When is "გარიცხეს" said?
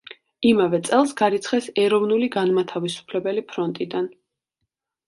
1.19-1.67